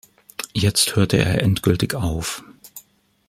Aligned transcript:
Jetzt 0.55 0.95
hörte 0.95 1.17
er 1.17 1.43
endgültig 1.43 1.93
auf. 1.93 2.41